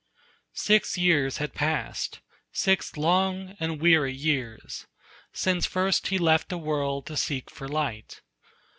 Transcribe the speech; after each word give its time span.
Six 0.57 0.97
years 0.97 1.37
had 1.37 1.53
passed, 1.53 2.21
six 2.51 2.97
long 2.97 3.55
and 3.59 3.79
weary 3.79 4.15
years, 4.15 4.87
Since 5.31 5.67
first 5.67 6.07
he 6.07 6.17
left 6.17 6.49
the 6.49 6.57
world 6.57 7.05
to 7.05 7.15
seek 7.15 7.51
for 7.51 7.67
light. 7.67 8.21